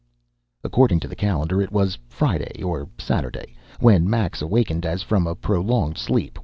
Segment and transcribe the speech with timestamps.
[0.63, 5.35] According to the calendar, it was Friday or Saturday, when Max awakened as from a
[5.35, 6.39] prolonged sleep.